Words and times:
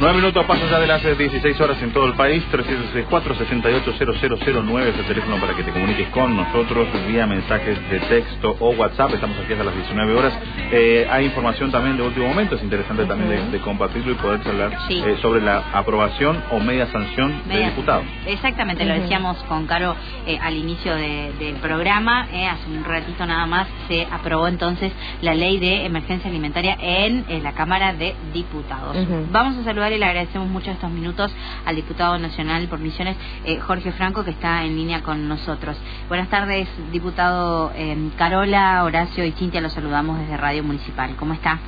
Nueve 0.00 0.18
minutos 0.18 0.46
pasan 0.46 0.70
ya 0.70 0.78
de 0.78 0.86
las 0.86 1.02
16 1.02 1.60
horas 1.60 1.82
en 1.82 1.92
todo 1.92 2.06
el 2.06 2.14
país. 2.14 2.44
364-680009 2.52 4.82
es 4.82 4.96
el 4.96 5.06
teléfono 5.06 5.40
para 5.40 5.56
que 5.56 5.64
te 5.64 5.72
comuniques 5.72 6.06
con 6.10 6.36
nosotros 6.36 6.86
vía 7.08 7.26
mensajes 7.26 7.76
de 7.90 7.98
texto 7.98 8.54
o 8.60 8.70
WhatsApp. 8.70 9.14
Estamos 9.14 9.36
aquí 9.40 9.54
hasta 9.54 9.64
las 9.64 9.74
19 9.74 10.14
horas. 10.14 10.32
Eh, 10.70 11.04
hay 11.10 11.24
información 11.24 11.72
también 11.72 11.96
de 11.96 12.04
último 12.04 12.28
momento. 12.28 12.54
Es 12.54 12.62
interesante 12.62 13.06
también 13.06 13.50
de, 13.50 13.58
compartirlo 13.58 14.12
y 14.12 14.14
poder 14.14 14.40
hablar 14.46 14.78
eh, 14.88 15.16
sobre 15.20 15.40
la 15.40 15.64
aprobación 15.72 16.44
o 16.52 16.60
media 16.60 16.86
sanción 16.92 17.42
de 17.48 17.64
diputados. 17.64 18.04
Exactamente, 18.24 18.84
lo 18.84 18.94
decíamos 18.94 19.36
con 19.48 19.66
Caro 19.66 19.96
eh, 20.28 20.38
al 20.40 20.56
inicio 20.56 20.94
del 20.94 21.56
programa. 21.60 22.20
hace 22.20 22.70
un 22.70 22.84
ratito 22.84 23.26
nada 23.26 23.46
más 23.46 23.66
se 23.88 24.06
aprobó 24.12 24.46
entonces 24.46 24.92
la 25.22 25.34
ley 25.34 25.58
de 25.58 25.86
emergencia 25.86 26.30
alimentaria 26.30 26.78
en 26.80 27.24
la 27.42 27.52
Cámara 27.54 27.94
de 27.94 28.14
Diputados. 28.32 28.96
Vamos 29.32 29.58
a 29.58 29.64
saludar 29.64 29.87
le 29.96 30.04
agradecemos 30.04 30.48
mucho 30.48 30.70
estos 30.70 30.90
minutos 30.90 31.32
al 31.64 31.76
diputado 31.76 32.18
nacional 32.18 32.68
por 32.68 32.80
Misiones, 32.80 33.16
eh, 33.44 33.58
Jorge 33.60 33.92
Franco, 33.92 34.24
que 34.24 34.32
está 34.32 34.64
en 34.64 34.76
línea 34.76 35.02
con 35.02 35.28
nosotros. 35.28 35.76
Buenas 36.08 36.28
tardes, 36.28 36.68
diputado 36.92 37.72
eh, 37.74 38.10
Carola, 38.18 38.84
Horacio 38.84 39.24
y 39.24 39.32
Cintia, 39.32 39.60
los 39.60 39.72
saludamos 39.72 40.18
desde 40.18 40.36
Radio 40.36 40.62
Municipal. 40.62 41.14
¿Cómo 41.16 41.32
está? 41.32 41.58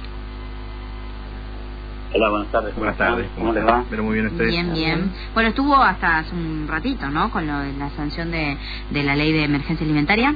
Hola, 2.13 2.29
buenas 2.29 2.51
tardes. 2.51 2.77
Buenas 2.77 2.99
tardes. 2.99 3.27
¿Cómo, 3.37 3.53
les 3.53 3.65
va? 3.65 3.85
Pero 3.89 4.03
muy 4.03 4.15
bien 4.15 4.27
ustedes. 4.27 4.51
Bien, 4.51 4.73
bien. 4.75 5.13
Bueno, 5.33 5.51
estuvo 5.51 5.77
hasta 5.77 6.19
hace 6.19 6.35
un 6.35 6.67
ratito, 6.69 7.09
¿no? 7.09 7.31
Con 7.31 7.47
lo 7.47 7.61
de 7.61 7.73
la 7.75 7.89
sanción 7.91 8.33
de, 8.33 8.57
de 8.91 9.03
la 9.05 9.15
ley 9.15 9.33
de 9.33 9.45
emergencia 9.45 9.85
alimentaria. 9.85 10.35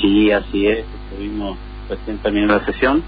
Sí, 0.00 0.32
así 0.32 0.66
es. 0.66 0.84
Estuvimos 1.10 1.56
recién 1.88 2.18
terminando 2.18 2.58
la 2.58 2.64
sesión 2.64 3.04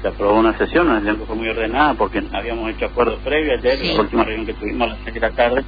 se 0.00 0.08
aprobó 0.08 0.38
una 0.38 0.56
sesión, 0.56 0.88
una 0.88 0.98
sesión 0.98 1.18
que 1.18 1.26
fue 1.26 1.36
muy 1.36 1.48
ordenada 1.48 1.94
porque 1.94 2.22
habíamos 2.32 2.70
hecho 2.70 2.86
acuerdos 2.86 3.18
previos 3.24 3.58
ayer, 3.58 3.80
en 3.82 3.94
la 3.94 4.00
última 4.02 4.24
reunión 4.24 4.46
que 4.46 4.54
tuvimos 4.54 4.88
a 4.88 4.90
las 4.90 4.98
6 5.04 5.14
de 5.14 5.20
la 5.20 5.30
tarde, 5.30 5.64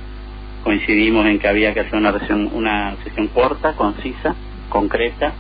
coincidimos 0.63 1.27
en 1.27 1.39
que 1.39 1.49
había 1.49 1.75
que 1.75 1.81
hacer 1.81 1.95
una 1.97 2.19
sesión, 2.19 2.51
una 2.53 2.97
sesión 3.05 3.29
corta, 3.29 3.73
concisa, 3.73 4.35
concreta, 4.69 5.33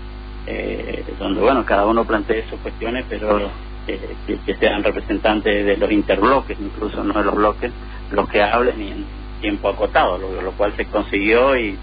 eh, 0.46 1.04
donde 1.18 1.40
bueno, 1.40 1.64
cada 1.64 1.86
uno 1.86 2.04
plantee 2.04 2.44
sus 2.48 2.58
cuestiones, 2.60 3.04
pero 3.08 3.50
eh, 3.86 4.16
que, 4.44 4.54
sean 4.56 4.82
representantes 4.82 5.64
de 5.64 5.76
los 5.76 5.90
interbloques, 5.90 6.58
incluso 6.60 7.04
no 7.04 7.14
de 7.14 7.24
los 7.24 7.34
bloques, 7.34 7.72
los 8.10 8.28
que 8.28 8.42
hablen 8.42 8.80
y 8.80 8.88
en 8.88 9.04
tiempo 9.40 9.68
acotado, 9.68 10.18
lo, 10.18 10.42
lo 10.42 10.52
cual 10.52 10.74
se 10.76 10.86
consiguió 10.86 11.56
y 11.56 11.78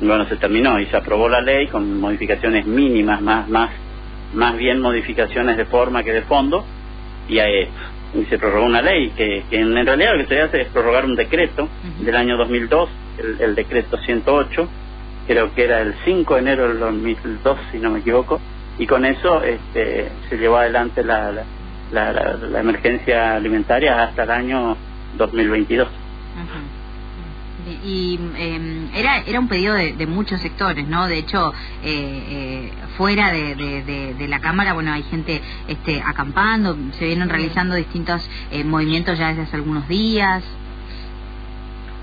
bueno, 0.00 0.26
se 0.26 0.36
terminó 0.36 0.78
y 0.80 0.86
se 0.86 0.96
aprobó 0.96 1.28
la 1.28 1.40
ley 1.40 1.68
con 1.68 2.00
modificaciones 2.00 2.66
mínimas, 2.66 3.20
más, 3.20 3.48
más 3.48 3.70
más 4.34 4.56
bien 4.56 4.80
modificaciones 4.80 5.56
de 5.56 5.64
forma 5.64 6.02
que 6.02 6.12
de 6.12 6.22
fondo, 6.22 6.64
y, 7.28 7.38
eh, 7.38 7.68
se 8.28 8.38
prorrogó 8.38 8.66
una 8.66 8.82
ley 8.82 9.10
que, 9.10 9.44
en, 9.50 9.74
realidad 9.74 10.12
lo 10.12 10.18
que 10.18 10.34
se 10.34 10.40
hace 10.40 10.60
es 10.62 10.68
prorrogar 10.68 11.04
un 11.04 11.16
decreto 11.16 11.68
del 11.98 12.14
año 12.14 12.36
2002, 12.36 12.88
el, 13.40 13.54
decreto 13.54 13.96
108, 13.96 14.68
creo 15.26 15.54
que 15.54 15.64
era 15.64 15.80
el 15.80 15.94
5 16.04 16.34
de 16.34 16.40
enero 16.40 16.68
del 16.68 16.78
2002, 16.78 17.58
si 17.72 17.78
no 17.78 17.90
me 17.90 18.00
equivoco, 18.00 18.40
y 18.78 18.86
con 18.86 19.04
eso 19.04 19.42
este, 19.42 20.10
se 20.28 20.36
llevó 20.36 20.58
adelante 20.58 21.02
la, 21.02 21.32
la, 21.92 22.12
la, 22.12 22.60
emergencia 22.60 23.34
alimentaria 23.34 24.02
hasta 24.02 24.24
el 24.24 24.30
año 24.30 24.76
2022 25.16 25.88
y 27.84 28.18
eh, 28.36 28.88
era 28.94 29.18
era 29.26 29.40
un 29.40 29.48
pedido 29.48 29.74
de, 29.74 30.06
muchos 30.06 30.40
sectores 30.40 30.86
no 30.86 31.06
de 31.06 31.18
hecho 31.18 31.52
eh, 31.82 32.22
eh, 32.28 32.72
fuera 32.96 33.32
de, 33.32 33.54
de, 34.16 34.28
la 34.28 34.40
cámara 34.40 34.72
bueno 34.74 34.92
hay 34.92 35.02
gente 35.04 35.40
este 35.68 36.02
acampando 36.04 36.76
se 36.92 37.06
vienen 37.06 37.28
realizando 37.28 37.74
distintos 37.74 38.28
eh, 38.50 38.64
movimientos 38.64 39.18
ya 39.18 39.28
desde 39.28 39.42
hace 39.42 39.56
algunos 39.56 39.88
días. 39.88 40.42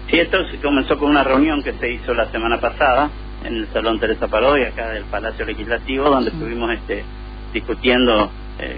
Sí 0.09 0.20
esto 0.20 0.38
comenzó 0.62 0.98
con 0.98 1.09
una 1.09 1.23
reunión 1.23 1.64
que 1.64 1.73
se 1.73 1.92
hizo 1.92 2.14
la 2.14 2.30
semana 2.32 2.59
pasada 2.59 3.09
en 3.44 3.56
el 3.56 3.67
salón 3.72 4.00
Teresa 4.00 4.28
Parodi 4.28 4.64
acá 4.64 4.89
del 4.89 5.05
Palacio 5.05 5.45
Legislativo 5.45 6.10
donde 6.10 6.32
estuvimos 6.32 6.72
este 6.72 7.04
discutiendo 7.54 8.32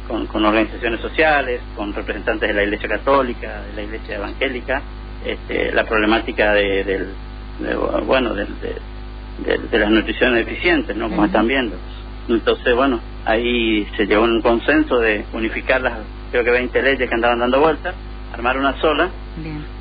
con, 0.08 0.28
con 0.28 0.46
organizaciones 0.46 1.02
sociales 1.02 1.62
con 1.76 1.94
representantes 1.94 2.48
de 2.48 2.54
la 2.54 2.64
Iglesia 2.64 2.88
Católica 2.88 3.64
de 3.64 3.74
la 3.76 3.82
Iglesia 3.82 4.16
Evangélica 4.16 4.82
este, 5.26 5.72
la 5.72 5.86
problemática 5.86 6.54
de, 6.54 6.84
del, 6.84 7.08
bueno, 8.06 8.34
de, 8.34 8.46
de, 9.46 9.80
las 9.80 9.90
nutriciones 9.90 10.46
deficientes, 10.46 10.96
¿no? 10.96 11.10
Como 11.10 11.26
están 11.26 11.48
viendo. 11.48 11.76
Entonces, 12.30 12.76
bueno, 12.76 13.00
ahí 13.26 13.88
se 13.98 14.06
llegó 14.06 14.24
a 14.24 14.26
un 14.26 14.42
consenso 14.42 15.00
de 15.00 15.26
unificar 15.34 15.82
las, 15.82 16.00
creo 16.32 16.44
que 16.44 16.52
20 16.52 16.82
leyes 16.82 17.10
que 17.10 17.16
andaban 17.16 17.40
dando 17.40 17.60
vueltas, 17.60 17.96
armar 18.34 18.58
una 18.58 18.80
sola 18.80 19.10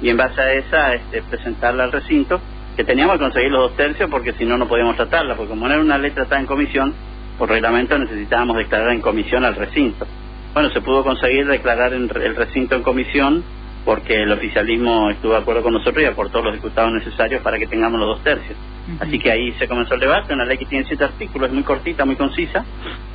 y 0.03 0.09
en 0.09 0.17
base 0.17 0.41
a 0.41 0.53
esa 0.55 0.95
este, 0.95 1.23
presentarla 1.23 1.85
al 1.85 1.93
recinto, 1.93 2.41
que 2.77 2.85
teníamos 2.85 3.15
que 3.15 3.25
conseguir 3.25 3.51
los 3.51 3.69
dos 3.69 3.77
tercios 3.77 4.11
porque 4.11 4.33
si 4.33 4.45
no, 4.45 4.57
no 4.59 4.67
podíamos 4.67 4.97
tratarla, 4.97 5.37
porque 5.37 5.51
como 5.51 5.67
no 5.67 5.75
era 5.75 5.83
una 5.83 5.99
ley 5.99 6.11
tratada 6.11 6.41
en 6.41 6.47
comisión, 6.47 6.95
por 7.39 7.49
reglamento 7.49 7.99
necesitábamos 7.99 8.57
declarar 8.57 8.91
en 8.93 9.01
comisión 9.01 9.45
al 9.45 9.55
recinto. 9.55 10.07
Bueno, 10.55 10.71
se 10.71 10.81
pudo 10.81 11.03
conseguir 11.03 11.47
declarar 11.47 11.95
en 11.95 12.11
el 12.15 12.37
recinto 12.37 12.75
en 12.75 12.83
comisión 12.83 13.43
porque 13.85 14.23
el 14.23 14.33
oficialismo 14.33 15.11
estuvo 15.11 15.33
de 15.33 15.39
acuerdo 15.39 15.63
con 15.63 15.73
nosotros 15.73 16.03
y 16.03 16.07
aportó 16.07 16.43
los 16.43 16.55
diputados 16.55 16.93
necesarios 16.93 17.43
para 17.43 17.59
que 17.59 17.67
tengamos 17.67 17.99
los 18.01 18.17
dos 18.17 18.25
tercios. 18.25 18.57
Así 19.01 19.19
que 19.19 19.31
ahí 19.31 19.53
se 19.59 19.69
comenzó 19.69 19.95
el 19.95 20.01
debate, 20.01 20.35
una 20.35 20.45
ley 20.45 20.59
que 20.59 20.67
tiene 20.67 20.85
siete 20.87 21.05
artículos, 21.05 21.49
es 21.49 21.55
muy 21.55 21.63
cortita, 21.63 22.05
muy 22.05 22.17
concisa. 22.17 22.65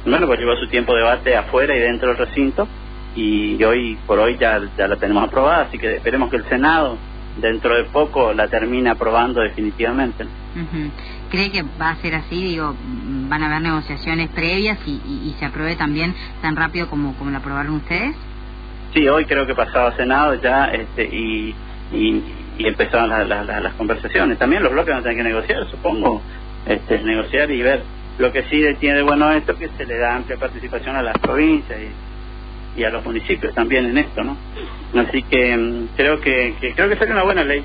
Bueno, 0.05 0.27
pues 0.27 0.39
llevó 0.39 0.55
su 0.55 0.67
tiempo 0.67 0.93
de 0.93 0.99
debate 0.99 1.35
afuera 1.35 1.75
y 1.75 1.79
dentro 1.79 2.09
del 2.09 2.17
recinto 2.17 2.67
y 3.15 3.61
hoy 3.63 3.97
por 4.05 4.19
hoy 4.19 4.37
ya, 4.37 4.61
ya 4.77 4.87
la 4.87 4.95
tenemos 4.95 5.23
aprobada, 5.23 5.63
así 5.63 5.77
que 5.77 5.95
esperemos 5.95 6.29
que 6.29 6.37
el 6.37 6.45
Senado 6.45 6.97
dentro 7.41 7.75
de 7.75 7.85
poco 7.85 8.33
la 8.33 8.47
termine 8.47 8.89
aprobando 8.89 9.41
definitivamente. 9.41 10.25
¿Cree 11.29 11.51
que 11.51 11.63
va 11.79 11.91
a 11.91 11.95
ser 11.97 12.15
así? 12.15 12.35
Digo, 12.35 12.75
¿van 13.29 13.43
a 13.43 13.47
haber 13.47 13.61
negociaciones 13.61 14.29
previas 14.29 14.79
y, 14.85 14.91
y, 14.91 15.35
se 15.37 15.45
apruebe 15.45 15.75
también 15.75 16.15
tan 16.41 16.55
rápido 16.55 16.89
como, 16.89 17.13
como 17.15 17.31
la 17.31 17.37
aprobaron 17.39 17.75
ustedes? 17.75 18.15
Sí, 18.97 19.07
hoy 19.07 19.25
creo 19.25 19.45
que 19.45 19.53
pasaba 19.53 19.95
Senado 19.95 20.33
ya 20.41 20.71
este, 20.73 21.03
y, 21.03 21.53
y, 21.93 22.23
empezaron 22.57 23.29
las 23.29 23.73
conversaciones. 23.73 24.39
También 24.39 24.63
los 24.63 24.71
bloques 24.71 24.89
van 24.89 25.01
a 25.01 25.03
tener 25.03 25.17
que 25.17 25.23
negociar, 25.23 25.69
supongo, 25.69 26.19
este, 26.65 26.97
negociar 27.03 27.51
y 27.51 27.61
ver. 27.61 27.83
Lo 28.17 28.31
que 28.31 28.41
sí 28.49 28.63
tiene 28.79 28.95
de 28.95 29.01
bueno 29.03 29.31
esto 29.33 29.55
que 29.55 29.69
se 29.77 29.85
le 29.85 29.99
da 29.99 30.15
amplia 30.15 30.37
participación 30.37 30.95
a 30.95 31.03
las 31.03 31.15
provincias 31.19 31.79
y, 32.75 32.83
a 32.83 32.89
los 32.89 33.05
municipios 33.05 33.53
también 33.53 33.85
en 33.85 33.99
esto, 33.99 34.23
¿no? 34.23 34.35
Así 34.99 35.21
que 35.21 35.55
mm, 35.55 35.89
creo 35.95 36.19
que, 36.19 36.55
creo 36.75 36.89
que 36.89 36.95
sería 36.95 37.13
una 37.13 37.23
buena 37.23 37.43
ley, 37.43 37.63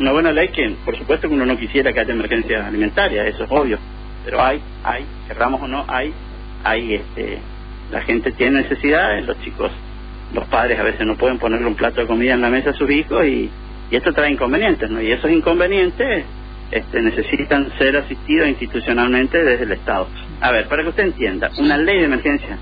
una 0.00 0.12
buena 0.12 0.32
ley 0.32 0.48
que, 0.48 0.74
por 0.86 0.96
supuesto, 0.96 1.28
que 1.28 1.34
uno 1.34 1.44
no 1.44 1.58
quisiera 1.58 1.92
que 1.92 2.00
haya 2.00 2.14
emergencia 2.14 2.66
alimentaria, 2.66 3.26
eso 3.26 3.44
es 3.44 3.50
obvio, 3.50 3.78
pero 4.24 4.42
hay, 4.42 4.62
hay, 4.84 5.04
querramos 5.28 5.60
o 5.60 5.68
no, 5.68 5.84
hay, 5.86 6.14
hay, 6.64 6.94
este, 6.94 7.40
la 7.90 8.00
gente 8.00 8.32
tiene 8.32 8.62
necesidades, 8.62 9.26
los 9.26 9.38
chicos 9.42 9.70
los 10.32 10.46
padres 10.46 10.78
a 10.78 10.82
veces 10.82 11.06
no 11.06 11.16
pueden 11.16 11.38
ponerle 11.38 11.66
un 11.66 11.74
plato 11.74 12.00
de 12.00 12.06
comida 12.06 12.34
en 12.34 12.40
la 12.40 12.50
mesa 12.50 12.70
a 12.70 12.74
sus 12.74 12.90
hijos 12.90 13.26
y, 13.26 13.50
esto 13.90 14.14
trae 14.14 14.32
inconvenientes, 14.32 14.88
¿no? 14.90 15.02
Y 15.02 15.12
esos 15.12 15.30
inconvenientes 15.30 16.24
este, 16.70 17.02
necesitan 17.02 17.70
ser 17.76 17.94
asistidos 17.98 18.48
institucionalmente 18.48 19.44
desde 19.44 19.64
el 19.64 19.72
Estado. 19.72 20.08
A 20.40 20.50
ver, 20.50 20.66
para 20.66 20.82
que 20.82 20.88
usted 20.88 21.02
entienda, 21.04 21.50
una 21.58 21.76
ley 21.76 21.98
de 21.98 22.04
emergencia 22.06 22.56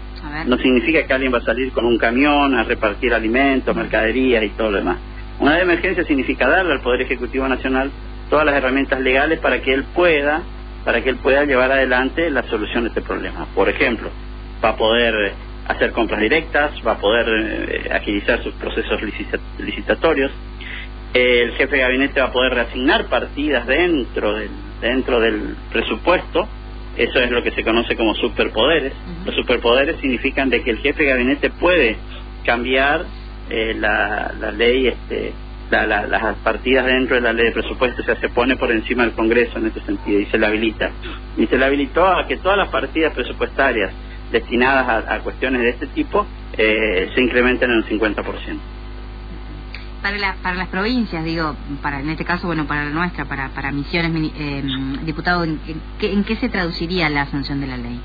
no 0.46 0.58
significa 0.58 1.06
que 1.06 1.12
alguien 1.12 1.32
va 1.32 1.38
a 1.38 1.42
salir 1.42 1.70
con 1.70 1.84
un 1.84 1.98
camión 1.98 2.56
a 2.56 2.64
repartir 2.64 3.14
alimentos, 3.14 3.76
mercaderías 3.76 4.42
y 4.42 4.48
todo 4.50 4.72
lo 4.72 4.78
demás. 4.78 4.98
Una 5.38 5.52
ley 5.52 5.58
de 5.58 5.72
emergencia 5.72 6.04
significa 6.04 6.48
darle 6.48 6.72
al 6.72 6.80
Poder 6.80 7.02
Ejecutivo 7.02 7.46
Nacional 7.46 7.92
todas 8.28 8.44
las 8.44 8.56
herramientas 8.56 9.00
legales 9.00 9.38
para 9.38 9.62
que 9.62 9.72
él 9.72 9.84
pueda 9.94 10.42
para 10.84 11.02
que 11.02 11.10
él 11.10 11.16
pueda 11.16 11.44
llevar 11.44 11.70
adelante 11.70 12.28
la 12.30 12.42
solución 12.44 12.84
de 12.84 12.88
este 12.88 13.02
problema. 13.02 13.46
Por 13.54 13.68
ejemplo, 13.68 14.10
va 14.64 14.70
a 14.70 14.76
poder 14.76 15.34
hacer 15.70 15.92
compras 15.92 16.20
directas, 16.20 16.72
va 16.86 16.92
a 16.92 16.98
poder 16.98 17.26
eh, 17.28 17.90
agilizar 17.92 18.42
sus 18.42 18.54
procesos 18.54 19.00
licitatorios. 19.58 20.30
El 21.12 21.52
jefe 21.52 21.76
de 21.76 21.82
gabinete 21.82 22.20
va 22.20 22.26
a 22.26 22.32
poder 22.32 22.54
reasignar 22.54 23.06
partidas 23.06 23.66
dentro 23.66 24.34
del, 24.34 24.50
dentro 24.80 25.20
del 25.20 25.56
presupuesto. 25.72 26.48
Eso 26.96 27.20
es 27.20 27.30
lo 27.30 27.42
que 27.42 27.50
se 27.52 27.64
conoce 27.64 27.96
como 27.96 28.14
superpoderes. 28.14 28.92
Los 29.24 29.34
superpoderes 29.34 29.96
significan 30.00 30.50
de 30.50 30.62
que 30.62 30.70
el 30.70 30.78
jefe 30.78 31.04
de 31.04 31.10
gabinete 31.10 31.50
puede 31.50 31.96
cambiar 32.44 33.04
eh, 33.48 33.74
la, 33.78 34.32
la, 34.38 34.52
ley, 34.52 34.88
este, 34.88 35.32
las 35.70 36.36
partidas 36.38 36.84
dentro 36.86 37.16
de 37.16 37.22
la 37.22 37.32
ley 37.32 37.46
de 37.46 37.52
presupuesto, 37.52 38.02
o 38.02 38.04
sea, 38.04 38.16
se 38.16 38.28
pone 38.28 38.56
por 38.56 38.70
encima 38.70 39.04
del 39.04 39.12
Congreso 39.12 39.58
en 39.58 39.66
este 39.66 39.80
sentido 39.82 40.20
y 40.20 40.26
se 40.26 40.38
la 40.38 40.48
habilita. 40.48 40.90
Y 41.36 41.46
se 41.46 41.56
le 41.56 41.64
habilitó 41.64 42.06
a 42.06 42.26
que 42.26 42.36
todas 42.36 42.58
las 42.58 42.68
partidas 42.68 43.12
presupuestarias 43.14 43.92
destinadas 44.30 45.04
a, 45.08 45.20
cuestiones 45.20 45.62
de 45.62 45.70
este 45.70 45.86
tipo 45.88 46.26
eh, 46.56 47.10
se 47.14 47.20
incrementen 47.20 47.70
en 47.70 47.76
un 47.78 47.84
50%. 47.84 48.58
Para, 50.02 50.36
para 50.42 50.56
las 50.56 50.68
provincias, 50.68 51.24
digo, 51.24 51.54
para 51.82 52.00
en 52.00 52.08
este 52.08 52.24
caso, 52.24 52.46
bueno, 52.46 52.66
para 52.66 52.84
la 52.84 52.90
nuestra, 52.90 53.26
para, 53.26 53.50
para 53.50 53.70
Misiones, 53.70 54.32
eh, 54.38 54.62
diputado, 55.04 55.44
¿en, 55.44 55.60
qué, 55.98 56.36
se 56.36 56.48
traduciría 56.48 57.10
la 57.10 57.26
sanción 57.26 57.60
de 57.60 57.66
la 57.66 57.76
ley? 57.76 58.00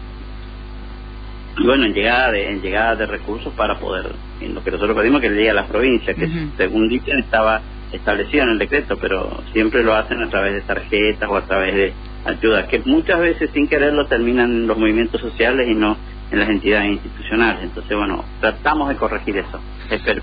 Bueno, 1.63 1.85
en 1.85 1.93
llegada 1.93 2.31
de, 2.31 2.51
en 2.51 2.61
llegada 2.61 2.97
de 2.97 3.05
recursos 3.05 3.53
para 3.53 3.79
poder 3.79 4.13
en 4.41 4.53
lo 4.53 4.61
que 4.61 4.71
nosotros 4.71 4.97
pedimos 4.97 5.21
que 5.21 5.29
le 5.29 5.37
llegue 5.37 5.51
a 5.51 5.53
las 5.53 5.67
provincias, 5.67 6.17
que 6.17 6.29
según 6.57 6.89
dicen 6.89 7.19
estaba 7.19 7.61
establecido 7.93 8.43
en 8.43 8.49
el 8.49 8.59
decreto, 8.59 8.97
pero 8.97 9.41
siempre 9.53 9.81
lo 9.81 9.95
hacen 9.95 10.21
a 10.21 10.29
través 10.29 10.53
de 10.53 10.61
tarjetas 10.61 11.29
o 11.29 11.37
a 11.37 11.45
través 11.45 11.73
de 11.75 11.93
ayudas, 12.25 12.67
que 12.67 12.79
muchas 12.79 13.19
veces 13.19 13.49
sin 13.53 13.67
quererlo 13.67 14.05
terminan 14.07 14.51
en 14.51 14.67
los 14.67 14.77
movimientos 14.77 15.21
sociales 15.21 15.67
y 15.69 15.75
no 15.75 15.97
en 16.31 16.39
las 16.39 16.49
entidades 16.49 16.91
institucionales. 16.91 17.63
Entonces, 17.63 17.97
bueno, 17.97 18.23
tratamos 18.39 18.89
de 18.89 18.95
corregir 18.95 19.37
eso. 19.37 19.59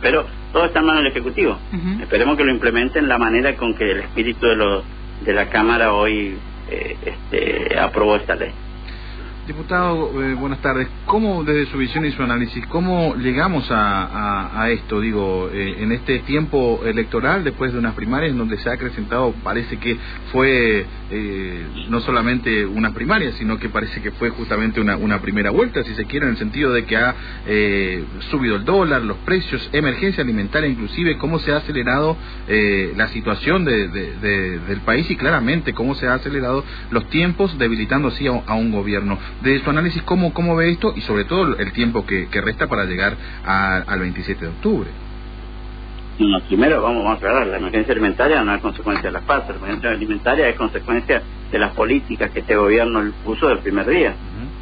Pero 0.00 0.26
todo 0.52 0.64
está 0.64 0.80
en 0.80 0.86
manos 0.86 1.02
del 1.02 1.12
Ejecutivo. 1.12 1.58
Esperemos 2.00 2.36
que 2.36 2.44
lo 2.44 2.50
implementen 2.50 3.08
la 3.08 3.18
manera 3.18 3.56
con 3.56 3.74
que 3.74 3.90
el 3.90 4.00
espíritu 4.00 4.46
de, 4.46 4.56
lo, 4.56 4.82
de 5.24 5.32
la 5.32 5.48
Cámara 5.48 5.92
hoy 5.92 6.36
eh, 6.70 6.96
este, 7.04 7.78
aprobó 7.78 8.16
esta 8.16 8.34
ley. 8.34 8.50
Diputado, 9.44 10.22
eh, 10.22 10.34
buenas 10.34 10.62
tardes. 10.62 10.86
¿Cómo, 11.04 11.42
desde 11.42 11.66
su 11.66 11.76
visión 11.76 12.06
y 12.06 12.12
su 12.12 12.22
análisis, 12.22 12.64
cómo 12.68 13.16
llegamos 13.16 13.66
a, 13.70 14.68
esto? 14.70 15.00
Digo, 15.00 15.50
eh, 15.52 15.78
en 15.80 15.90
este 15.90 16.20
tiempo 16.20 16.80
electoral, 16.84 17.42
después 17.42 17.72
de 17.72 17.78
unas 17.80 17.94
primarias, 17.94 18.30
en 18.30 18.38
donde 18.38 18.56
se 18.58 18.70
ha 18.70 18.74
acrecentado, 18.74 19.34
parece 19.42 19.78
que 19.78 19.98
fue 20.30 20.86
eh, 21.10 21.66
no 21.88 21.98
solamente 22.02 22.64
una 22.64 22.94
primaria, 22.94 23.32
sino 23.32 23.58
que 23.58 23.68
parece 23.68 24.00
que 24.00 24.12
fue 24.12 24.30
justamente 24.30 24.80
una, 24.80 24.96
una 24.96 25.20
primera 25.20 25.50
vuelta, 25.50 25.82
si 25.82 25.92
se 25.96 26.04
quiere, 26.04 26.26
en 26.26 26.32
el 26.32 26.38
sentido 26.38 26.72
de 26.72 26.84
que 26.84 26.96
ha 26.96 27.16
subido 28.30 28.54
el 28.54 28.64
dólar, 28.64 29.02
los 29.02 29.16
precios, 29.18 29.68
emergencia 29.72 30.22
alimentaria, 30.22 30.70
inclusive, 30.70 31.18
cómo 31.18 31.40
se 31.40 31.52
ha 31.52 31.56
acelerado 31.56 32.16
la 32.96 33.08
situación 33.08 33.64
de, 33.64 33.88
del 33.88 34.80
país 34.82 35.10
y 35.10 35.16
claramente 35.16 35.74
cómo 35.74 35.96
se 35.96 36.06
ha 36.06 36.14
acelerado 36.14 36.64
los 36.92 37.08
tiempos, 37.08 37.58
debilitando 37.58 38.08
así 38.08 38.28
a 38.28 38.54
un 38.54 38.70
gobierno 38.70 39.18
de 39.42 39.58
su 39.60 39.70
análisis, 39.70 40.02
¿cómo, 40.02 40.32
cómo 40.32 40.56
ve 40.56 40.70
esto 40.70 40.92
y 40.94 41.00
sobre 41.02 41.24
todo 41.24 41.56
el 41.56 41.72
tiempo 41.72 42.06
que, 42.06 42.28
resta 42.40 42.66
para 42.68 42.84
llegar 42.84 43.16
al 43.44 44.00
27 44.00 44.44
de 44.44 44.50
octubre? 44.50 44.90
primero 46.48 46.82
vamos, 46.82 47.06
a 47.06 47.12
aclarar, 47.14 47.46
la 47.48 47.56
emergencia 47.56 47.92
alimentaria 47.92 48.44
no 48.44 48.54
es 48.54 48.62
consecuencia 48.62 49.08
de 49.08 49.12
las 49.12 49.24
PAS, 49.24 49.48
la 49.48 49.56
emergencia 49.56 49.90
alimentaria 49.90 50.48
es 50.48 50.56
consecuencia 50.56 51.22
de 51.50 51.58
las 51.58 51.72
políticas 51.72 52.30
que 52.30 52.40
este 52.40 52.54
gobierno 52.54 53.12
puso 53.24 53.48
del 53.48 53.58
primer 53.58 53.86
día. 53.88 54.14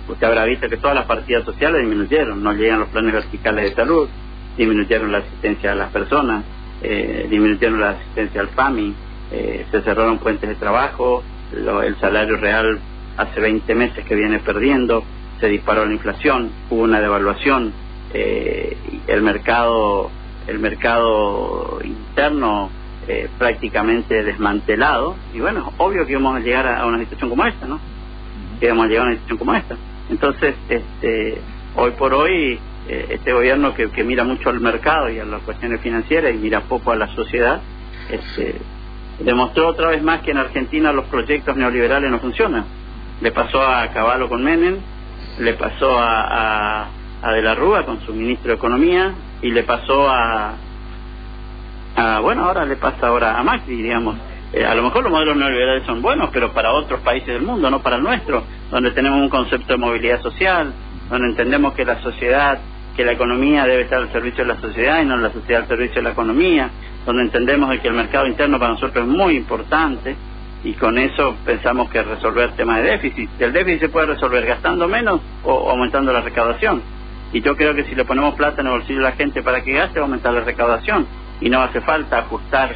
Usted 0.08 0.26
habrá 0.26 0.44
visto 0.44 0.68
que 0.68 0.78
todas 0.78 0.96
las 0.96 1.04
partidas 1.04 1.44
sociales 1.44 1.82
disminuyeron, 1.82 2.42
no 2.42 2.52
llegan 2.52 2.80
los 2.80 2.88
planes 2.88 3.12
verticales 3.12 3.70
de 3.70 3.76
salud, 3.76 4.08
disminuyeron 4.56 5.12
la 5.12 5.18
asistencia 5.18 5.72
a 5.72 5.74
las 5.74 5.90
personas, 5.90 6.44
eh, 6.82 7.26
disminuyeron 7.28 7.80
la 7.80 7.90
asistencia 7.90 8.40
al 8.40 8.48
FAMI, 8.48 8.94
eh, 9.32 9.66
se 9.70 9.82
cerraron 9.82 10.18
puentes 10.18 10.48
de 10.48 10.54
trabajo, 10.56 11.22
el 11.52 11.96
salario 11.96 12.36
real 12.36 12.78
hace 13.20 13.40
20 13.40 13.74
meses 13.74 14.04
que 14.04 14.14
viene 14.14 14.38
perdiendo, 14.38 15.04
se 15.40 15.48
disparó 15.48 15.84
la 15.84 15.92
inflación, 15.92 16.50
hubo 16.70 16.82
una 16.82 17.00
devaluación, 17.00 17.72
eh, 18.12 18.76
el 19.06 19.22
mercado 19.22 20.10
el 20.46 20.58
mercado 20.58 21.80
interno 21.84 22.70
eh, 23.06 23.28
prácticamente 23.38 24.22
desmantelado 24.24 25.14
y 25.34 25.40
bueno, 25.40 25.72
obvio 25.76 26.06
que 26.06 26.12
íbamos 26.12 26.36
a 26.36 26.40
llegar 26.40 26.66
a, 26.66 26.86
una 26.86 26.98
situación 26.98 27.30
como 27.30 27.44
esta, 27.44 27.66
¿no? 27.66 27.78
Que 28.58 28.66
íbamos 28.66 28.86
a 28.86 28.88
llegar 28.88 29.04
a 29.04 29.06
una 29.06 29.14
situación 29.14 29.38
como 29.38 29.54
esta. 29.54 29.76
Entonces, 30.08 30.54
este, 30.68 31.40
hoy 31.76 31.92
por 31.92 32.14
hoy, 32.14 32.58
eh, 32.88 33.06
este 33.10 33.32
gobierno 33.32 33.74
que, 33.74 33.90
que, 33.90 34.02
mira 34.02 34.24
mucho 34.24 34.48
al 34.48 34.60
mercado 34.60 35.08
y 35.10 35.18
a 35.18 35.24
las 35.24 35.42
cuestiones 35.42 35.80
financieras 35.80 36.34
y 36.34 36.38
mira 36.38 36.62
poco 36.62 36.90
a 36.90 36.96
la 36.96 37.06
sociedad, 37.14 37.60
este, 38.10 38.56
demostró 39.20 39.68
otra 39.68 39.90
vez 39.90 40.02
más 40.02 40.22
que 40.22 40.32
en 40.32 40.38
Argentina 40.38 40.92
los 40.92 41.04
proyectos 41.06 41.56
neoliberales 41.56 42.10
no 42.10 42.18
funcionan 42.18 42.79
le 43.20 43.32
pasó 43.32 43.62
a 43.62 43.88
Caballo 43.88 44.28
con 44.28 44.42
Menem, 44.42 44.78
le 45.38 45.54
pasó 45.54 45.98
a, 45.98 46.88
a, 47.22 47.32
De 47.32 47.42
la 47.42 47.54
Rúa 47.54 47.84
con 47.84 48.00
su 48.00 48.14
ministro 48.14 48.50
de 48.50 48.56
Economía 48.56 49.12
y 49.42 49.50
le 49.50 49.62
pasó 49.62 50.08
a, 50.08 50.54
a 51.96 52.20
bueno, 52.20 52.44
ahora 52.44 52.64
le 52.64 52.76
pasa 52.76 53.08
ahora 53.08 53.38
a 53.38 53.42
Macri, 53.42 53.76
digamos. 53.76 54.16
Eh, 54.52 54.64
a 54.64 54.74
lo 54.74 54.82
mejor 54.82 55.04
los 55.04 55.12
modelos 55.12 55.36
neoliberales 55.36 55.84
son 55.84 56.02
buenos, 56.02 56.30
pero 56.32 56.52
para 56.52 56.72
otros 56.72 57.00
países 57.00 57.28
del 57.28 57.42
mundo, 57.42 57.70
no 57.70 57.80
para 57.82 57.96
el 57.96 58.02
nuestro, 58.02 58.42
donde 58.70 58.90
tenemos 58.90 59.20
un 59.20 59.28
concepto 59.28 59.74
de 59.74 59.78
movilidad 59.78 60.20
social, 60.22 60.72
donde 61.08 61.28
entendemos 61.28 61.74
que 61.74 61.84
la 61.84 62.00
sociedad, 62.02 62.58
que 62.96 63.04
la 63.04 63.12
economía 63.12 63.64
debe 63.64 63.82
estar 63.82 63.98
al 63.98 64.10
servicio 64.12 64.44
de 64.44 64.54
la 64.54 64.60
sociedad 64.60 65.02
y 65.02 65.04
no 65.04 65.16
la 65.18 65.30
sociedad 65.30 65.62
al 65.62 65.68
servicio 65.68 65.96
de 65.96 66.02
la 66.02 66.10
economía, 66.10 66.70
donde 67.06 67.22
entendemos 67.22 67.78
que 67.78 67.88
el 67.88 67.94
mercado 67.94 68.26
interno 68.26 68.58
para 68.58 68.72
nosotros 68.72 69.04
es 69.04 69.10
muy 69.10 69.36
importante 69.36 70.16
y 70.62 70.74
con 70.74 70.98
eso 70.98 71.36
pensamos 71.44 71.90
que 71.90 72.02
resolver 72.02 72.52
temas 72.52 72.82
de 72.82 72.90
déficit. 72.90 73.30
El 73.40 73.52
déficit 73.52 73.80
se 73.80 73.88
puede 73.88 74.06
resolver 74.06 74.44
gastando 74.44 74.88
menos 74.88 75.20
o 75.42 75.70
aumentando 75.70 76.12
la 76.12 76.20
recaudación. 76.20 76.82
Y 77.32 77.40
yo 77.40 77.56
creo 77.56 77.74
que 77.74 77.84
si 77.84 77.94
le 77.94 78.04
ponemos 78.04 78.34
plata 78.34 78.60
en 78.60 78.66
el 78.66 78.72
bolsillo 78.74 78.98
de 78.98 79.04
la 79.04 79.12
gente 79.12 79.42
para 79.42 79.62
que 79.62 79.72
gaste, 79.72 80.00
va 80.00 80.04
a 80.04 80.08
aumentar 80.08 80.34
la 80.34 80.40
recaudación. 80.40 81.06
Y 81.40 81.48
no 81.48 81.62
hace 81.62 81.80
falta 81.80 82.18
ajustar 82.18 82.74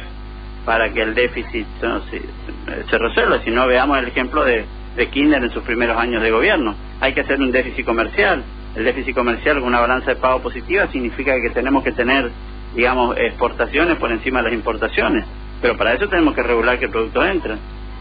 para 0.65 0.91
que 0.91 1.01
el 1.01 1.13
déficit 1.13 1.67
se, 2.89 2.97
resuelva. 2.97 3.39
Si 3.43 3.51
no, 3.51 3.67
veamos 3.67 3.99
el 3.99 4.07
ejemplo 4.07 4.43
de, 4.43 4.65
de 4.95 5.09
en 5.13 5.51
sus 5.51 5.63
primeros 5.63 5.97
años 5.97 6.23
de 6.23 6.31
gobierno. 6.31 6.73
Hay 7.01 7.13
que 7.13 7.21
hacer 7.21 7.39
un 7.39 7.51
déficit 7.51 7.85
comercial. 7.85 8.43
El 8.75 8.85
déficit 8.85 9.13
comercial 9.13 9.59
con 9.59 9.67
una 9.67 9.79
balanza 9.79 10.11
de 10.11 10.15
pago 10.15 10.41
positiva 10.41 10.87
significa 10.87 11.39
que 11.39 11.51
tenemos 11.51 11.83
que 11.83 11.91
tener, 11.91 12.31
digamos, 12.75 13.15
exportaciones 13.17 13.97
por 13.97 14.11
encima 14.11 14.39
de 14.39 14.45
las 14.45 14.53
importaciones. 14.53 15.25
Pero 15.61 15.77
para 15.77 15.93
eso 15.93 16.07
tenemos 16.07 16.33
que 16.33 16.43
regular 16.43 16.79
que 16.79 16.85
el 16.85 16.91
producto 16.91 17.23
entre. 17.25 17.55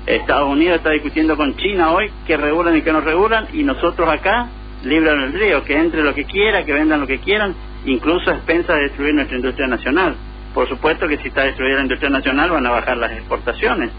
Estados 0.06 0.50
Unidos 0.50 0.76
está 0.78 0.90
discutiendo 0.90 1.36
con 1.36 1.56
China 1.56 1.92
hoy 1.92 2.10
qué 2.26 2.36
regulan 2.36 2.76
y 2.76 2.82
qué 2.82 2.92
no 2.92 3.00
regulan 3.00 3.48
y 3.52 3.62
nosotros 3.62 4.08
acá 4.08 4.48
libran 4.84 5.20
el 5.20 5.32
río, 5.32 5.64
que 5.64 5.78
entre 5.78 6.02
lo 6.02 6.14
que 6.14 6.24
quiera, 6.24 6.64
que 6.64 6.72
vendan 6.72 7.00
lo 7.00 7.06
que 7.06 7.18
quieran, 7.18 7.54
incluso 7.86 8.30
a 8.30 8.34
expensas 8.34 8.76
de 8.76 8.82
destruir 8.82 9.14
nuestra 9.14 9.36
industria 9.36 9.66
nacional. 9.66 10.14
Por 10.52 10.68
supuesto 10.68 11.08
que 11.08 11.16
si 11.18 11.28
está 11.28 11.44
destruida 11.44 11.76
la 11.76 11.82
industria 11.82 12.10
nacional 12.10 12.50
van 12.50 12.66
a 12.66 12.70
bajar 12.70 12.98
las 12.98 13.12
exportaciones. 13.12 13.90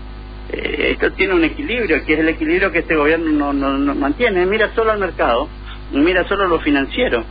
Eh, 0.52 0.92
esto 0.92 1.12
tiene 1.14 1.34
un 1.34 1.44
equilibrio, 1.44 2.06
que 2.06 2.14
es 2.14 2.20
el 2.20 2.30
equilibrio 2.30 2.72
que 2.72 2.80
este 2.80 2.96
gobierno 2.96 3.52
no, 3.52 3.78
no, 3.78 3.96
mantiene. 3.96 4.46
Mira 4.46 4.74
solo 4.76 4.92
al 4.92 5.00
mercado, 5.00 5.50
mira 5.92 6.24
solo 6.28 6.48
lo 6.48 6.60
financiero. 6.60 7.24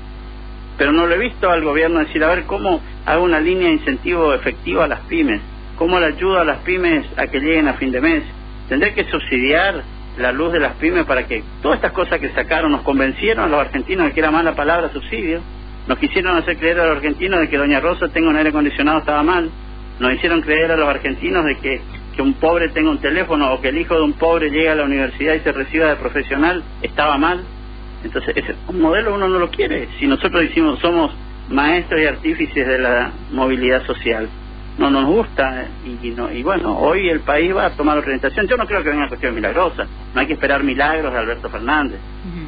Pero 0.77 0.91
no 0.91 1.07
lo 1.07 1.15
he 1.15 1.19
visto 1.19 1.49
al 1.49 1.63
gobierno 1.63 2.01
decir, 2.01 2.25
a 2.25 2.29
ver, 2.29 2.45
¿cómo 2.45 2.83
hago 3.07 3.23
una 3.23 3.39
línea 3.39 3.69
de 3.69 3.75
incentivo 3.75 4.35
efectiva 4.35 4.85
a 4.85 4.89
las 4.89 5.01
pymes? 5.03 5.41
¿Cómo 5.77 6.01
le 6.01 6.07
ayudo 6.07 6.41
a 6.41 6.45
las 6.45 6.59
pymes 6.59 7.07
a 7.17 7.29
que 7.29 7.39
lleguen 7.39 7.69
a 7.69 7.75
fin 7.75 7.93
de 7.93 8.01
mes? 8.01 8.25
Tendré 8.69 8.95
que 8.95 9.05
subsidiar 9.05 9.83
la 10.19 10.33
luz 10.33 10.53
de 10.53 10.61
las 10.61 10.75
pymes 10.77 11.05
para 11.05 11.27
que 11.27 11.43
todas 11.63 11.77
estas 11.77 11.93
cosas 11.93 12.21
que 12.21 12.31
sacaron 12.31 12.73
nos 12.73 12.83
convencieron 12.83 13.45
a 13.45 13.49
los 13.49 13.61
argentinos 13.61 14.07
de 14.07 14.13
que 14.13 14.21
era 14.21 14.31
mala 14.31 14.55
palabra 14.55 14.91
subsidio. 14.93 15.41
Nos 15.87 15.99
quisieron 15.99 16.37
hacer 16.37 16.57
creer 16.57 16.81
a 16.81 16.87
los 16.87 16.97
argentinos 16.97 17.41
de 17.41 17.49
que 17.49 17.59
Doña 17.59 17.81
Rosa 17.81 18.09
tenga 18.09 18.31
un 18.31 18.37
aire 18.37 18.51
acondicionado 18.51 19.01
estaba 19.01 19.23
mal. 19.23 19.51
Nos 19.99 20.15
hicieron 20.15 20.41
creer 20.41 20.73
a 20.73 20.77
los 20.77 20.89
argentinos 20.89 21.45
de 21.45 21.59
que, 21.59 21.81
que 22.17 22.23
un 22.23 22.35
pobre 22.35 22.71
tenga 22.71 22.91
un 22.91 22.99
teléfono 22.99 23.53
o 23.53 23.61
que 23.61 23.69
el 23.69 23.79
hijo 23.79 23.95
de 23.95 24.03
un 24.03 24.15
pobre 24.15 24.51
llegue 24.51 24.71
a 24.71 24.75
la 24.75 24.85
universidad 24.85 25.35
y 25.35 25.41
se 25.41 25.53
reciba 25.53 25.89
de 25.89 25.97
profesional 25.97 26.63
estaba 26.83 27.19
mal. 27.19 27.43
Entonces, 28.03 28.37
ese, 28.37 28.55
un 28.69 28.81
modelo 28.81 29.15
uno 29.15 29.29
no 29.29 29.39
lo 29.39 29.51
quiere. 29.51 29.89
Si 29.99 30.07
nosotros 30.07 30.43
decimos 30.43 30.79
somos 30.79 31.13
maestros 31.49 32.01
y 32.01 32.07
artífices 32.07 32.67
de 32.67 32.79
la 32.79 33.13
movilidad 33.31 33.85
social 33.85 34.29
no 34.79 34.91
nos 34.91 35.07
gusta 35.07 35.69
y, 36.03 36.11
no, 36.11 36.33
y 36.33 36.43
bueno, 36.43 36.77
hoy 36.79 37.09
el 37.09 37.21
país 37.21 37.55
va 37.55 37.67
a 37.67 37.71
tomar 37.71 37.99
orientación. 37.99 38.47
Yo 38.49 38.57
no 38.57 38.67
creo 38.67 38.83
que 38.83 38.91
venga 38.91 39.09
cuestión 39.09 39.35
milagrosa, 39.35 39.87
no 40.15 40.21
hay 40.21 40.27
que 40.27 40.33
esperar 40.33 40.65
milagros 40.65 41.13
de 41.13 41.19
Alberto 41.19 41.49
Fernández, 41.49 42.01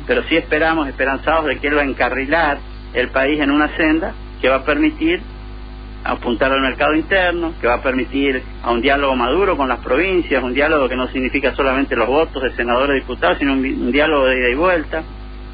pero 0.06 0.22
sí 0.24 0.36
esperamos, 0.36 0.88
esperanzados 0.88 1.46
de 1.46 1.58
que 1.58 1.68
él 1.68 1.76
va 1.76 1.82
a 1.82 1.86
encarrilar 1.86 2.58
el 2.94 3.08
país 3.10 3.40
en 3.40 3.50
una 3.50 3.68
senda 3.76 4.12
que 4.40 4.48
va 4.48 4.56
a 4.56 4.64
permitir 4.64 5.20
apuntar 6.04 6.52
al 6.52 6.60
mercado 6.60 6.94
interno, 6.94 7.52
que 7.60 7.66
va 7.66 7.74
a 7.74 7.82
permitir 7.82 8.42
a 8.62 8.70
un 8.70 8.80
diálogo 8.80 9.16
maduro 9.16 9.56
con 9.56 9.68
las 9.68 9.80
provincias, 9.80 10.42
un 10.42 10.54
diálogo 10.54 10.88
que 10.88 10.96
no 10.96 11.08
significa 11.08 11.54
solamente 11.54 11.96
los 11.96 12.06
votos 12.06 12.42
de 12.42 12.52
senadores 12.52 12.96
y 12.96 13.00
diputados, 13.00 13.38
sino 13.38 13.52
un, 13.54 13.92
diálogo 13.92 14.26
de 14.26 14.38
ida 14.38 14.48
y 14.50 14.54
vuelta, 14.54 15.02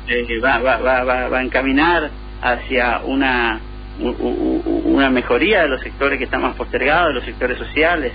eh, 0.08 0.40
va, 0.44 0.58
va, 0.58 0.78
va, 0.78 1.28
va 1.28 1.38
a 1.38 1.42
encaminar 1.42 2.10
hacia 2.42 3.00
una 3.04 3.60
una 3.98 5.10
mejoría 5.10 5.62
de 5.62 5.68
los 5.68 5.80
sectores 5.80 6.18
que 6.18 6.24
están 6.24 6.42
más 6.42 6.56
postergados, 6.56 7.08
de 7.08 7.14
los 7.14 7.24
sectores 7.24 7.58
sociales, 7.58 8.12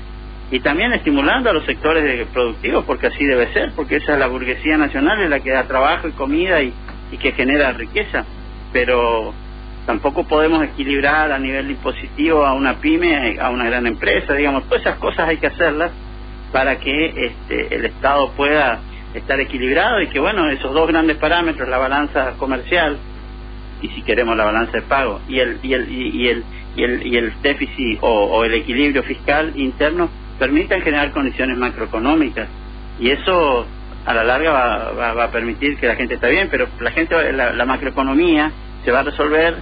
y 0.49 0.59
también 0.61 0.93
estimulando 0.93 1.49
a 1.49 1.53
los 1.53 1.65
sectores 1.65 2.27
productivos, 2.27 2.85
porque 2.85 3.07
así 3.07 3.25
debe 3.25 3.51
ser, 3.53 3.71
porque 3.75 3.97
esa 3.97 4.13
es 4.13 4.19
la 4.19 4.27
burguesía 4.27 4.77
nacional, 4.77 5.21
es 5.21 5.29
la 5.29 5.39
que 5.41 5.51
da 5.51 5.63
trabajo 5.63 6.07
y 6.07 6.11
comida 6.11 6.61
y, 6.61 6.73
que 7.19 7.31
genera 7.31 7.71
riqueza, 7.71 8.25
pero 8.71 9.33
tampoco 9.85 10.25
podemos 10.25 10.63
equilibrar 10.63 11.31
a 11.31 11.39
nivel 11.39 11.71
impositivo 11.71 12.45
a 12.45 12.53
una 12.53 12.75
pyme, 12.79 13.37
a 13.39 13.49
una 13.49 13.65
gran 13.65 13.87
empresa, 13.87 14.33
digamos, 14.33 14.65
todas 14.65 14.81
esas 14.81 14.97
cosas 14.99 15.27
hay 15.27 15.37
que 15.37 15.47
hacerlas 15.47 15.91
para 16.51 16.77
que 16.79 17.07
este, 17.07 17.75
el 17.75 17.85
Estado 17.85 18.31
pueda 18.33 18.79
estar 19.13 19.39
equilibrado 19.39 20.01
y 20.01 20.07
que, 20.07 20.19
bueno, 20.19 20.49
esos 20.49 20.73
dos 20.73 20.87
grandes 20.87 21.17
parámetros, 21.17 21.67
la 21.67 21.77
balanza 21.77 22.33
comercial, 22.37 22.97
y 23.81 23.89
si 23.89 24.01
queremos 24.01 24.35
la 24.35 24.45
balanza 24.45 24.73
de 24.73 24.81
pago 24.83 25.21
y 25.27 25.39
el 25.39 25.59
y 25.63 25.73
el 25.73 25.91
y 25.91 26.27
el 26.27 26.43
y 26.75 26.83
el, 26.83 27.07
y 27.07 27.17
el 27.17 27.33
déficit 27.41 27.97
o, 28.01 28.43
el 28.45 28.53
equilibrio 28.53 29.01
fiscal 29.03 29.53
interno 29.55 30.09
permitan 30.37 30.81
generar 30.81 31.11
condiciones 31.11 31.57
macroeconómicas 31.57 32.47
y 32.99 33.09
eso 33.09 33.65
a 34.05 34.13
la 34.13 34.23
larga 34.23 34.51
va, 34.51 35.13
va, 35.13 35.23
a 35.23 35.31
permitir 35.31 35.77
que 35.77 35.87
la 35.87 35.95
gente 35.95 36.15
esté 36.15 36.29
bien 36.29 36.49
pero 36.51 36.67
la 36.79 36.91
gente 36.91 37.15
la, 37.33 37.65
macroeconomía 37.65 38.51
se 38.85 38.91
va 38.91 38.99
a 38.99 39.03
resolver 39.03 39.55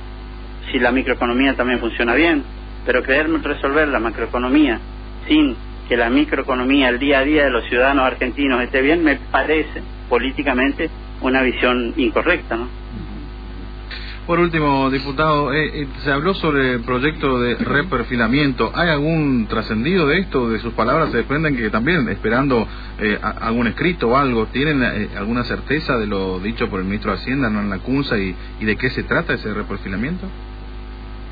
si 0.71 0.79
la 0.79 0.91
microeconomía 0.91 1.55
también 1.55 1.79
funciona 1.79 2.13
bien, 2.15 2.43
pero 2.85 3.03
querer 3.03 3.29
resolver 3.29 3.87
la 3.87 3.99
macroeconomía 3.99 4.79
sin 5.27 5.55
que 5.87 5.97
la 5.97 6.09
microeconomía, 6.09 6.89
el 6.89 6.99
día 6.99 7.19
a 7.19 7.23
día 7.23 7.43
de 7.45 7.51
los 7.51 7.65
ciudadanos 7.65 8.05
argentinos 8.05 8.61
esté 8.61 8.81
bien, 8.81 9.03
me 9.03 9.15
parece 9.15 9.81
políticamente 10.09 10.89
una 11.21 11.41
visión 11.41 11.93
incorrecta, 11.97 12.55
¿no? 12.55 12.67
Por 14.25 14.39
último, 14.39 14.89
diputado, 14.89 15.53
eh, 15.53 15.81
eh, 15.81 15.87
se 16.03 16.11
habló 16.11 16.33
sobre 16.33 16.73
el 16.73 16.81
proyecto 16.81 17.39
de 17.39 17.55
reperfilamiento. 17.57 18.71
¿Hay 18.73 18.89
algún 18.89 19.45
trascendido 19.47 20.07
de 20.07 20.17
esto? 20.17 20.49
De 20.49 20.57
sus 20.59 20.73
palabras 20.73 21.11
se 21.11 21.17
desprenden 21.17 21.55
que 21.55 21.69
también, 21.69 22.09
esperando 22.09 22.67
eh, 22.97 23.19
algún 23.21 23.67
escrito 23.67 24.07
o 24.09 24.17
algo, 24.17 24.47
¿tienen 24.47 24.81
alguna 25.15 25.43
certeza 25.43 25.97
de 25.97 26.07
lo 26.07 26.39
dicho 26.39 26.67
por 26.71 26.79
el 26.79 26.85
ministro 26.85 27.11
de 27.11 27.17
Hacienda, 27.17 27.51
no 27.51 27.59
en 27.59 27.69
la 27.69 27.77
CUNSA, 27.77 28.17
y, 28.17 28.35
y 28.59 28.65
de 28.65 28.75
qué 28.77 28.89
se 28.89 29.03
trata 29.03 29.33
ese 29.33 29.53
reperfilamiento? 29.53 30.27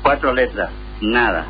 Cuatro 0.02 0.32
letras, 0.32 0.70
nada. 1.00 1.46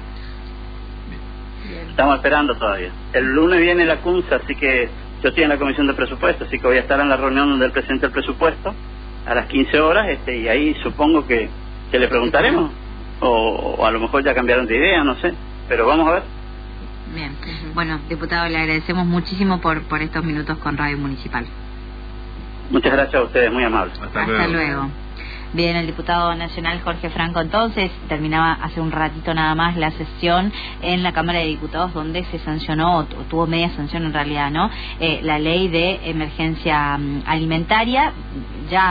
Estamos 1.91 2.17
esperando 2.17 2.57
todavía. 2.57 2.91
El 3.13 3.27
lunes 3.35 3.61
viene 3.61 3.85
la 3.85 3.99
CUNSA, 3.99 4.37
así 4.37 4.55
que 4.55 4.89
yo 5.23 5.29
estoy 5.29 5.45
en 5.45 5.51
la 5.51 5.59
Comisión 5.59 5.87
de 5.89 5.93
Presupuesto, 5.93 6.45
así 6.45 6.59
que 6.59 6.67
voy 6.67 6.79
a 6.79 6.81
estar 6.81 6.99
en 7.01 7.11
la 7.11 7.19
reunión 7.19 7.51
donde 7.51 7.67
él 7.67 7.73
presenta 7.73 8.07
el 8.07 8.13
presupuesto 8.13 8.75
a 9.27 9.35
las 9.35 9.47
15 9.47 9.81
horas 9.81 10.09
este, 10.09 10.39
y 10.39 10.49
ahí 10.49 10.75
supongo 10.83 11.27
que, 11.27 11.49
que 11.91 11.99
le 11.99 12.09
preguntaremos 12.09 12.71
o, 13.21 13.85
a 13.85 13.91
lo 13.91 14.01
mejor 14.01 14.25
ya 14.25 14.35
cambiaron 14.35 14.67
de 14.67 14.77
idea, 14.77 15.05
no 15.05 15.15
sé, 15.17 15.33
pero 15.69 15.87
vamos 15.87 16.09
a 16.09 16.13
ver. 16.13 16.23
Bien, 17.15 17.37
bueno, 17.75 18.01
diputado, 18.09 18.49
le 18.49 18.59
agradecemos 18.59 19.07
muchísimo 19.07 19.61
por, 19.61 19.83
por 19.83 20.03
estos 20.03 20.25
minutos 20.25 20.59
con 20.59 20.77
Radio 20.77 20.99
Municipal. 20.99 21.47
Muchas 22.71 22.93
gracias 22.93 23.15
a 23.15 23.25
ustedes, 23.25 23.53
muy 23.53 23.63
amables. 23.63 23.99
Hasta, 24.01 24.47
luego. 24.49 24.89
Bien, 25.53 25.77
el 25.77 25.87
diputado 25.87 26.35
nacional 26.35 26.81
Jorge 26.83 27.11
Franco 27.11 27.41
entonces 27.41 27.93
terminaba 28.09 28.55
hace 28.55 28.81
un 28.81 28.91
ratito 28.91 29.33
nada 29.35 29.55
más 29.55 29.77
la 29.77 29.93
sesión 29.93 30.53
en 30.83 31.05
la 31.05 31.13
Cámara 31.13 31.39
de 31.39 31.47
Diputados 31.47 31.95
donde 31.95 32.25
se 32.25 32.41
sancionó, 32.41 32.99
o 32.99 33.05
tuvo 33.05 33.47
media 33.47 33.71
sanción 33.77 34.05
en 34.05 34.13
realidad, 34.13 34.51
¿no? 34.51 34.69
Eh, 34.99 35.21
la 35.23 35.39
ley 35.39 35.69
de 35.69 36.11
emergencia 36.11 36.99
mm, 36.99 37.23
alimentaria 37.27 38.13
ya 38.75 38.87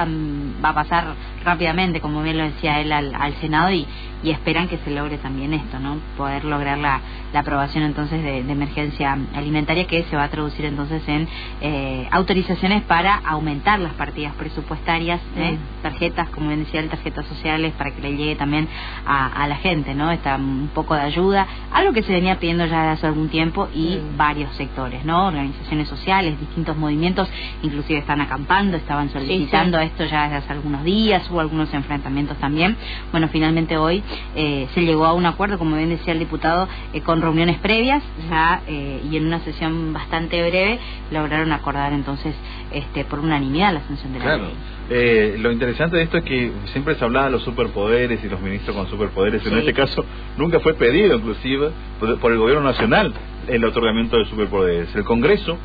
va 0.63 0.69
a 0.71 0.77
pasar 0.79 1.03
rápidamente, 1.43 2.01
como 2.01 2.21
bien 2.21 2.37
lo 2.37 2.45
decía 2.45 2.79
él, 2.79 2.91
al, 2.91 3.13
al 3.15 3.33
Senado 3.35 3.71
y, 3.71 3.87
y 4.23 4.31
esperan 4.31 4.67
que 4.67 4.77
se 4.77 4.91
logre 4.91 5.17
también 5.17 5.53
esto, 5.53 5.79
¿no? 5.79 5.97
Poder 6.17 6.45
lograr 6.45 6.77
la, 6.77 7.01
la 7.33 7.39
aprobación 7.39 7.83
entonces 7.83 8.23
de, 8.23 8.39
emergencia 8.39 9.17
alimentaria 9.35 9.87
que 9.87 10.03
se 10.03 10.15
va 10.15 10.25
a 10.25 10.29
traducir 10.29 10.65
entonces 10.65 11.01
en 11.07 11.27
eh, 11.61 12.07
autorizaciones 12.11 12.83
para 12.83 13.15
aumentar 13.15 13.79
las 13.79 13.93
partidas 13.93 14.33
presupuestarias, 14.35 15.19
¿eh? 15.35 15.57
tarjetas, 15.81 16.29
como 16.29 16.47
bien 16.47 16.63
decía, 16.63 16.87
tarjetas 16.87 17.25
sociales 17.25 17.73
para 17.77 17.91
que 17.91 18.01
le 18.01 18.15
llegue 18.15 18.35
también 18.35 18.67
a, 19.05 19.47
la 19.47 19.55
gente, 19.57 19.93
¿no? 19.93 20.11
Está 20.11 20.35
un 20.35 20.69
poco 20.73 20.95
de 20.95 21.01
ayuda, 21.01 21.45
algo 21.73 21.91
que 21.91 22.03
se 22.03 22.13
venía 22.13 22.39
pidiendo 22.39 22.65
ya 22.65 22.91
hace 22.91 23.07
algún 23.07 23.27
tiempo 23.29 23.67
y 23.73 23.99
varios 24.15 24.55
sectores, 24.55 25.03
¿no? 25.03 25.27
Organizaciones 25.27 25.89
sociales, 25.89 26.39
distintos 26.39 26.77
movimientos, 26.77 27.27
inclusive 27.61 27.99
están 27.99 28.21
acampando, 28.21 28.77
estaban 28.77 29.09
solicitando 29.09 29.79
esto 29.79 30.05
ya 30.05 30.23
desde 30.23 30.37
hace 30.37 30.53
algunos 30.53 30.83
días, 30.83 31.29
hubo 31.33 31.39
algunos 31.41 31.73
enfrentamientos 31.73 32.37
también. 32.37 32.77
Bueno, 33.11 33.27
finalmente 33.29 33.77
hoy 33.77 34.03
eh, 34.35 34.67
se 34.73 34.81
llegó 34.81 35.05
a 35.05 35.13
un 35.13 35.25
acuerdo, 35.25 35.57
como 35.57 35.75
bien 35.75 35.89
decía 35.89 36.13
el 36.13 36.19
diputado, 36.19 36.67
eh, 36.93 37.01
con 37.01 37.21
reuniones 37.21 37.57
previas 37.57 38.03
ya 38.29 38.61
eh, 38.67 39.01
y 39.09 39.17
en 39.17 39.25
una 39.25 39.39
sesión 39.39 39.93
bastante 39.93 40.41
breve 40.47 40.79
lograron 41.11 41.51
acordar 41.51 41.91
entonces 41.93 42.35
este, 42.71 43.03
por 43.05 43.19
unanimidad 43.19 43.73
la 43.73 43.81
sanción 43.81 44.13
de 44.13 44.19
la 44.19 44.37
ley. 44.37 45.37
lo 45.39 45.51
interesante 45.51 45.97
de 45.97 46.03
esto 46.03 46.17
es 46.17 46.23
que 46.23 46.51
siempre 46.65 46.95
se 46.95 47.03
hablaba 47.03 47.25
de 47.25 47.31
los 47.31 47.43
superpoderes 47.43 48.23
y 48.23 48.29
los 48.29 48.39
ministros 48.39 48.75
con 48.75 48.87
superpoderes. 48.89 49.45
En 49.45 49.57
este 49.57 49.73
caso 49.73 50.05
nunca 50.37 50.59
fue 50.59 50.75
pedido, 50.75 51.17
inclusive, 51.17 51.71
por, 51.99 52.31
el 52.31 52.37
gobierno 52.37 52.63
nacional 52.63 53.13
el 53.47 53.65
otorgamiento 53.65 54.17
de 54.17 54.25
superpoderes. 54.25 54.95
El 54.95 55.03
Congreso 55.03 55.57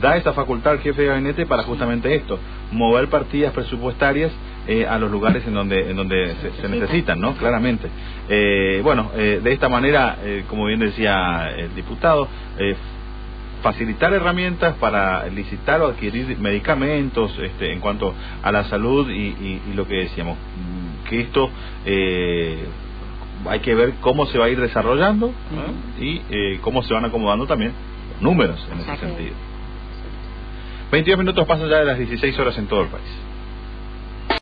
da 0.00 0.16
esta 0.16 0.32
facultad 0.32 0.74
al 0.74 0.78
jefe 0.80 1.02
de 1.02 1.08
gabinete 1.08 1.46
para 1.46 1.64
justamente 1.64 2.14
esto, 2.14 2.38
mover 2.72 3.08
partidas 3.08 3.52
presupuestarias 3.52 4.30
eh, 4.68 4.86
a 4.86 4.98
los 4.98 5.10
lugares 5.10 5.44
en 5.46 5.54
donde 5.54 5.90
en 5.90 5.96
donde 5.96 6.34
se, 6.60 6.68
necesitan, 6.68 7.18
¿no? 7.18 7.34
Claramente. 7.34 7.88
Eh, 8.28 8.80
bueno, 8.84 9.10
eh, 9.16 9.40
de 9.42 9.52
esta 9.52 9.68
manera, 9.68 10.18
como 10.48 10.66
bien 10.66 10.80
decía 10.80 11.50
el 11.56 11.74
diputado, 11.74 12.28
facilitar 13.62 14.12
herramientas 14.12 14.76
para 14.76 15.26
licitar 15.26 15.80
o 15.82 15.88
adquirir 15.88 16.38
medicamentos 16.38 17.36
este, 17.42 17.72
en 17.72 17.80
cuanto 17.80 18.14
a 18.42 18.52
la 18.52 18.64
salud 18.64 19.10
y, 19.10 19.60
lo 19.74 19.86
que 19.86 19.94
decíamos, 19.94 20.36
que 21.08 21.20
esto 21.22 21.50
hay 23.48 23.60
que 23.60 23.74
ver 23.74 23.94
cómo 24.00 24.26
se 24.26 24.38
va 24.38 24.44
a 24.44 24.48
ir 24.50 24.60
desarrollando 24.60 25.32
y 25.98 26.20
cómo 26.58 26.82
se 26.82 26.94
van 26.94 27.06
acomodando 27.06 27.46
también 27.46 27.72
números 28.20 28.66
en 28.70 28.80
ese 28.80 28.96
sentido. 28.98 29.49
22 30.90 31.18
minutos 31.18 31.46
pasan 31.46 31.68
ya 31.68 31.78
de 31.78 31.84
las 31.84 31.98
16 31.98 32.38
horas 32.38 32.58
en 32.58 32.66
todo 32.66 32.82
el 32.82 32.88
país. 32.88 33.29